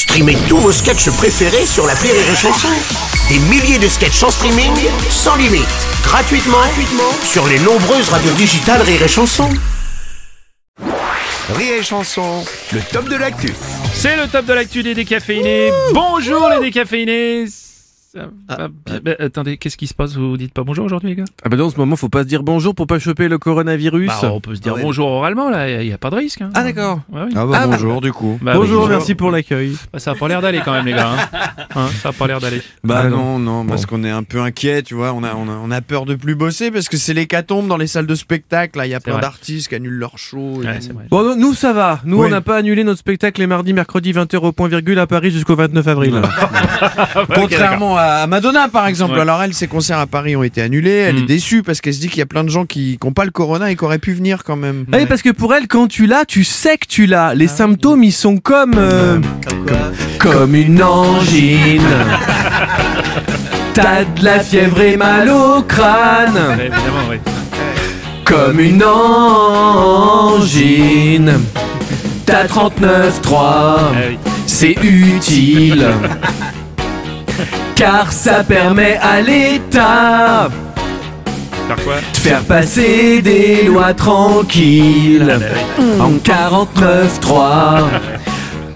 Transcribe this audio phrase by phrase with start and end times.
[0.00, 2.68] Streamez tous vos sketchs préférés sur la Rire et Chanson.
[3.28, 4.72] Des milliers de sketchs en streaming,
[5.10, 5.68] sans limite,
[6.02, 9.50] gratuitement, gratuitement sur les nombreuses radios digitales Rire et Chanson.
[11.54, 13.52] Rire et Chanson, le top de l'actu.
[13.92, 15.70] C'est le top de l'actu des décaféinés.
[15.92, 17.44] Bonjour les décaféinés.
[18.12, 18.26] Ça
[18.86, 20.16] bien- bah, attendez, qu'est-ce qui se passe?
[20.16, 21.24] Vous dites pas bonjour aujourd'hui, les gars?
[21.44, 23.38] Ah bah non, en ce moment, faut pas se dire bonjour pour pas choper le
[23.38, 24.08] coronavirus.
[24.08, 26.40] Bah, On peut se dire bonjour oralement, là, il n'y a, pas de risque.
[26.42, 26.50] hein.
[26.54, 27.02] Ah d'accord.
[27.12, 27.32] Ouais, oui.
[27.36, 28.36] Ah bah bonjour du coup.
[28.42, 29.76] Bah, bonjour, merci pour l'accueil.
[29.92, 31.10] Bah, ça a pas l'air d'aller quand même, les gars.
[31.12, 31.66] Hein.
[31.76, 32.60] Hein, ça a pas l'air d'aller.
[32.82, 35.48] Bah Ah, non, non, parce qu'on est un peu inquiet, tu vois, on a, on
[35.48, 38.16] a, on a peur de plus bosser parce que c'est l'hécatombe dans les salles de
[38.16, 40.56] spectacle, là, il y a plein d'artistes qui annulent leur show.
[40.64, 40.80] Ouais.
[41.10, 42.00] Bon, non, nous ça va.
[42.04, 42.26] Nous, Oui.
[42.26, 45.30] on n'a pas annulé notre spectacle les mardis, mercredis, 20h au point virgule à Paris
[45.30, 46.20] jusqu'au 29 avril.
[47.36, 49.20] Contrairement à Madonna par exemple, Ouais.
[49.20, 51.18] alors elle, ses concerts à Paris ont été annulés, elle Mm.
[51.18, 53.24] est déçue parce qu'elle se dit qu'il y a plein de gens qui n'ont pas
[53.24, 54.84] le corona et qui auraient pu venir quand même.
[54.92, 57.28] Ah oui, parce que pour elle, quand tu l'as, tu sais que tu l'as.
[57.28, 58.74] Ah Les symptômes, ils sont comme...
[58.76, 59.18] euh,
[60.18, 61.80] comme une angine.
[63.74, 66.34] T'as de la fièvre et mal au crâne.
[66.34, 67.16] Ouais, évidemment, oui.
[68.24, 68.82] Comme une
[70.04, 71.32] angine.
[72.26, 73.36] T'as 39,3.
[73.36, 74.18] Ah oui.
[74.46, 75.86] C'est utile.
[77.80, 80.50] Car ça permet à l'État
[81.70, 85.38] de faire passer des lois tranquilles.
[85.98, 87.84] En 49.3.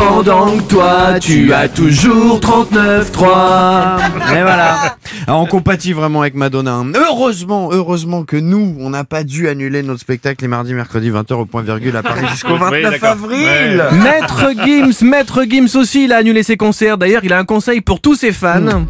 [0.00, 3.98] Pendant que toi, tu as toujours 39.3.
[4.34, 4.96] Et voilà.
[5.26, 6.72] Alors on compatit vraiment avec Madonna.
[6.76, 6.92] hein.
[6.96, 11.34] Heureusement, heureusement que nous, on n'a pas dû annuler notre spectacle les mardis, mercredis, 20h
[11.34, 13.08] au point virgule à Paris jusqu'au Oui, 29 d'accord.
[13.10, 13.84] avril.
[13.92, 13.98] Ouais.
[13.98, 16.96] Maître Gims, Maître Gims aussi, il a annulé ses concerts.
[16.96, 18.86] D'ailleurs, il a un conseil pour tous ses fans.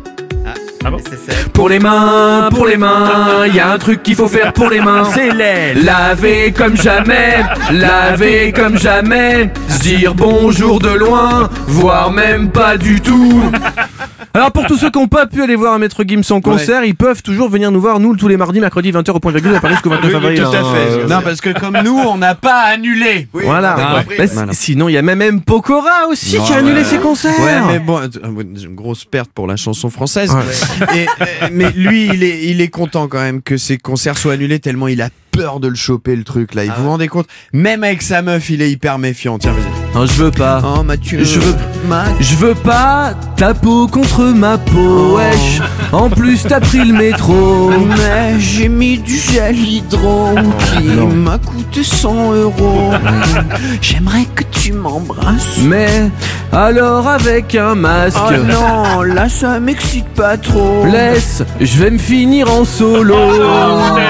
[0.83, 0.99] Ah bon
[1.53, 4.71] Pour les mains, pour les mains, il y a un truc qu'il faut faire pour
[4.71, 5.05] les mains.
[5.15, 12.51] C'est les laver comme jamais, laver comme jamais, se dire bonjour de loin, voire même
[12.51, 13.43] pas du tout.
[14.41, 16.83] Alors pour tous ceux qui n'ont pas pu aller voir un Maître Gims en concert,
[16.83, 19.55] ils peuvent toujours venir nous voir nous tous les mardis, mercredis 20h au point virgule
[19.55, 20.41] à Paris jusqu'au 29 avril.
[20.41, 20.75] tout à hein.
[20.75, 20.93] fait.
[20.93, 23.29] Euh, Non, parce que comme nous, on n'a pas annulé.
[23.35, 23.77] Voilà.
[23.79, 24.47] Ah, Bah.
[24.53, 25.43] Sinon, il y a même M.
[25.43, 26.85] Pokora aussi qui a annulé ouais.
[26.85, 27.39] ses concerts.
[27.39, 28.09] Ouais, mais bon, euh,
[28.41, 30.31] une grosse perte pour la chanson française.
[30.35, 30.97] Ouais.
[30.97, 34.33] Et, euh, mais lui, il est, il est content quand même que ses concerts soient
[34.33, 36.65] annulés tellement il a peur de le choper le truc là.
[36.65, 39.39] Il vous vous rendez compte Même avec sa meuf, il est hyper méfiant.
[39.39, 39.80] Tiens, vas-y.
[39.95, 40.63] Non, je veux pas.
[40.65, 41.25] Oh Mathieu.
[41.25, 41.55] Je veux-
[41.89, 42.11] Mac.
[42.21, 45.61] Je veux pas ta peau contre ma peau, wesh.
[45.93, 47.71] En plus, t'as pris le métro.
[47.99, 50.35] Mais j'ai mis du gel hydro
[50.75, 50.85] qui
[51.17, 52.93] m'a coûté 100 euros.
[53.81, 55.59] J'aimerais que tu m'embrasses.
[55.63, 56.11] Mais
[56.53, 58.19] alors avec un masque.
[58.29, 60.85] Oh non, là ça m'excite pas trop.
[60.85, 63.15] Laisse, je vais me finir en solo.
[63.17, 64.03] Écoutez,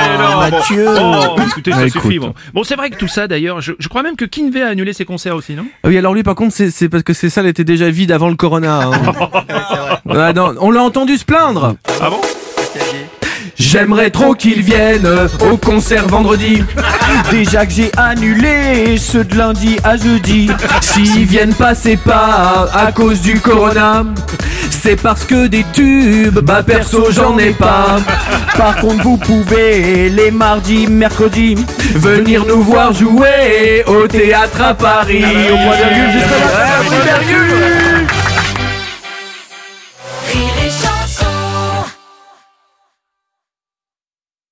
[0.51, 0.85] Mathieu.
[0.87, 1.99] Bon, Oh, écoutez, ça suffit.
[1.99, 2.17] écoute.
[2.21, 4.69] Bon, Bon, c'est vrai que tout ça, d'ailleurs, je, je crois même que Kinvey a
[4.69, 5.65] annulé ses concerts aussi, non?
[5.85, 8.29] Ah Oui, alors lui, par contre, c'est parce que ces salles étaient déjà vides avant
[8.29, 8.81] le corona.
[8.85, 8.91] hein.
[10.13, 11.77] Ah non, on l'a entendu se plaindre.
[12.01, 12.21] Ah bon?
[13.57, 15.09] J'aimerais trop qu'ils viennent
[15.53, 16.63] au concert vendredi.
[17.31, 20.51] Déjà que j'ai annulé ceux de lundi à jeudi.
[20.81, 24.05] S'ils viennent pas, c'est pas à cause du corona.
[24.83, 27.99] C'est parce que des tubes, bah perso, j'en ai pas.
[28.57, 31.55] Par contre, vous pouvez les mardis, mercredis.
[31.97, 35.23] Venir nous voir jouer au théâtre à Paris.
[35.53, 36.81] Au point virgule, là.
[36.87, 37.90] Point virgule.